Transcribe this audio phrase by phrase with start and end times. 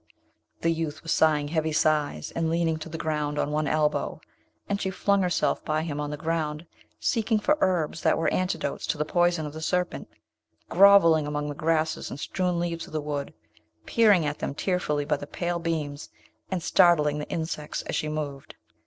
[0.61, 4.19] the youth was sighing heavy sighs and leaning to the ground on one elbow,
[4.67, 6.65] and she flung herself by him on the ground,
[6.99, 10.09] seeking for herbs that were antidotes to the poison of the serpent,
[10.69, 13.31] grovelling among the grasses and strewn leaves of the wood,
[13.85, 16.09] peering at them tearfully by the pale beams,
[16.49, 18.55] and startling the insects as she moved.